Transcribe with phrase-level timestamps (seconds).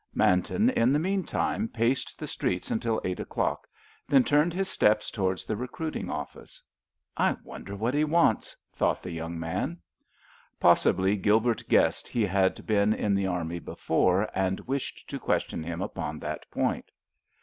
[0.15, 3.67] Manton in the meantime paced the streets until eight o'clock,
[4.07, 6.59] then turned his steps towards the recruiting office.
[7.15, 9.77] "I wonder what he wants," thought the young man.
[10.59, 15.83] Possibly Gilbert guessed he had been in the army before, and wished to question him
[15.83, 16.89] upon that point.